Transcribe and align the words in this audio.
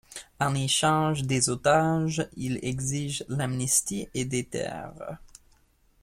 En 0.39 0.55
échange 0.55 1.21
des 1.21 1.51
otages, 1.51 2.27
il 2.35 2.57
exige 2.63 3.23
l'amnistie 3.29 4.09
et 4.15 4.25
des 4.25 4.43
terres. 4.43 5.19